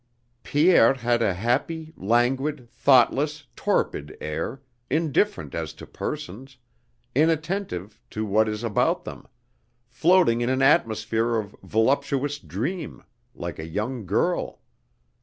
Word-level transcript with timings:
Pierre 0.41 0.95
had 0.95 1.21
a 1.21 1.35
happy, 1.35 1.93
languid, 1.95 2.67
thoughtless, 2.71 3.45
torpid 3.55 4.17
air, 4.19 4.63
indifferent 4.89 5.53
as 5.53 5.73
to 5.73 5.85
persons, 5.85 6.57
inattentive 7.13 7.99
to 8.09 8.25
what 8.25 8.49
is 8.49 8.63
about 8.63 9.03
them, 9.03 9.27
floating 9.87 10.41
in 10.41 10.49
an 10.49 10.63
atmosphere 10.63 11.35
of 11.35 11.55
voluptuous 11.61 12.39
dream, 12.39 13.03
like 13.35 13.59
a 13.59 13.67
young 13.69 14.07
girl. 14.07 14.59